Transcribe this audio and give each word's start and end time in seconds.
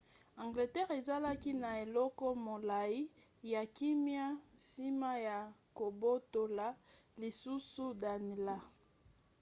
angleterre 0.43 0.93
ezalaki 1.01 1.51
na 1.61 1.69
eleko 1.85 2.25
molai 2.45 2.97
ya 3.53 3.61
kimia 3.75 4.27
nsima 4.55 5.11
ya 5.27 5.37
kobotola 5.77 6.67
lisusu 7.19 7.85
danelaw 8.01 8.63